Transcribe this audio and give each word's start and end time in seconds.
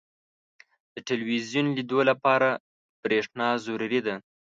•د 0.93 0.95
ټلویزیون 1.07 1.65
لیدو 1.77 1.99
لپاره 2.09 2.49
برېښنا 3.03 3.47
ضروري 3.65 3.99
ده. 4.05 4.15